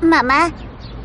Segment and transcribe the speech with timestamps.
[0.00, 0.52] Mamá,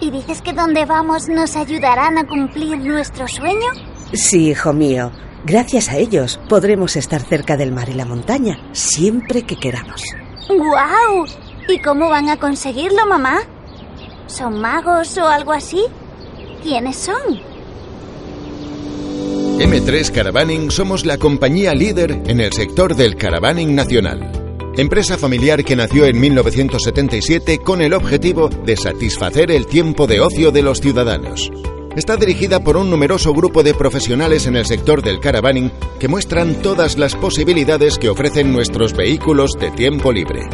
[0.00, 3.68] ¿y dices que donde vamos nos ayudarán a cumplir nuestro sueño?
[4.12, 5.10] Sí, hijo mío.
[5.44, 10.02] Gracias a ellos podremos estar cerca del mar y la montaña siempre que queramos.
[10.48, 11.26] ¡Guau!
[11.68, 13.40] ¿Y cómo van a conseguirlo, mamá?
[14.26, 15.84] ¿Son magos o algo así?
[16.62, 17.40] ¿Quiénes son?
[19.58, 24.37] M3 Caravaning somos la compañía líder en el sector del caravaning nacional.
[24.78, 30.52] Empresa familiar que nació en 1977 con el objetivo de satisfacer el tiempo de ocio
[30.52, 31.50] de los ciudadanos.
[31.96, 36.62] Está dirigida por un numeroso grupo de profesionales en el sector del caravaning que muestran
[36.62, 40.48] todas las posibilidades que ofrecen nuestros vehículos de tiempo libre.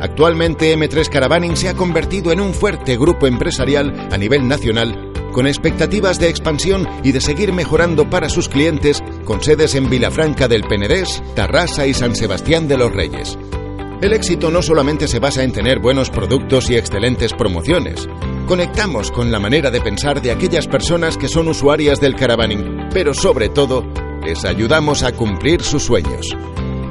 [0.00, 5.46] Actualmente M3 Caravaning se ha convertido en un fuerte grupo empresarial a nivel nacional con
[5.46, 10.62] expectativas de expansión y de seguir mejorando para sus clientes con sedes en Vilafranca del
[10.62, 13.38] Penedés, Tarrasa y San Sebastián de los Reyes.
[14.00, 18.08] El éxito no solamente se basa en tener buenos productos y excelentes promociones.
[18.46, 23.12] Conectamos con la manera de pensar de aquellas personas que son usuarias del caravaning, pero
[23.12, 23.84] sobre todo,
[24.24, 26.28] les ayudamos a cumplir sus sueños.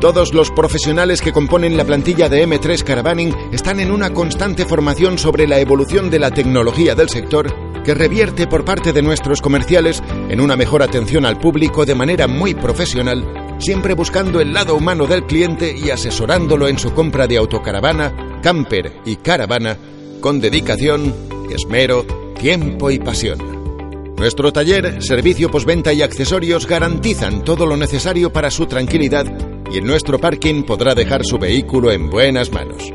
[0.02, 5.18] Todos los profesionales que componen la plantilla de M3 Caravaning están en una constante formación
[5.18, 7.52] sobre la evolución de la tecnología del sector
[7.86, 12.28] que revierte por parte de nuestros comerciales en una mejor atención al público de manera
[12.28, 17.38] muy profesional, siempre buscando el lado humano del cliente y asesorándolo en su compra de
[17.38, 19.78] autocaravana, camper y caravana
[20.20, 21.14] con dedicación,
[21.52, 22.06] esmero,
[22.40, 23.58] tiempo y pasión.
[24.18, 29.26] Nuestro taller, servicio postventa y accesorios garantizan todo lo necesario para su tranquilidad
[29.72, 32.92] y en nuestro parking podrá dejar su vehículo en buenas manos.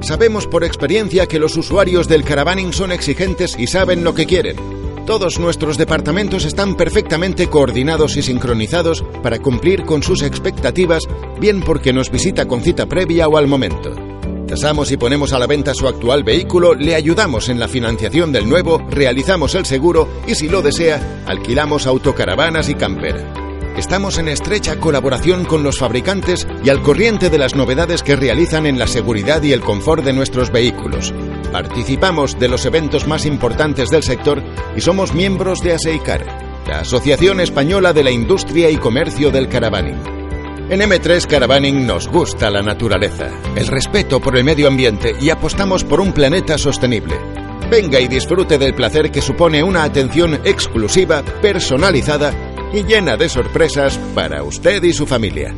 [0.00, 4.73] Sabemos por experiencia que los usuarios del caravaning son exigentes y saben lo que quieren.
[5.06, 11.04] Todos nuestros departamentos están perfectamente coordinados y sincronizados para cumplir con sus expectativas,
[11.38, 13.94] bien porque nos visita con cita previa o al momento.
[14.46, 18.48] Tasamos y ponemos a la venta su actual vehículo, le ayudamos en la financiación del
[18.48, 23.43] nuevo, realizamos el seguro y si lo desea, alquilamos autocaravanas y camper.
[23.76, 28.66] Estamos en estrecha colaboración con los fabricantes y al corriente de las novedades que realizan
[28.66, 31.12] en la seguridad y el confort de nuestros vehículos.
[31.50, 34.44] Participamos de los eventos más importantes del sector
[34.76, 36.24] y somos miembros de ASEICAR,
[36.68, 40.00] la Asociación Española de la Industria y Comercio del Caravaning.
[40.70, 45.82] En M3 Caravaning nos gusta la naturaleza, el respeto por el medio ambiente y apostamos
[45.82, 47.16] por un planeta sostenible.
[47.68, 53.98] Venga y disfrute del placer que supone una atención exclusiva, personalizada y llena de sorpresas
[54.14, 55.54] para usted y su familia.